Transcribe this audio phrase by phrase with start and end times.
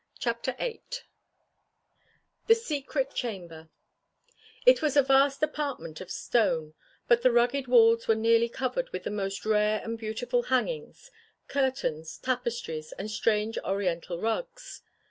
[0.17, 0.81] CHAPTER VIII
[2.47, 3.69] THE SECRET CHAMBER
[4.65, 6.73] It was a vast apartment of stone,
[7.07, 11.11] but the rugged walls were nearly covered with the most rare and beautiful hangings
[11.47, 14.81] curtains, tapestries and strange oriental rugs.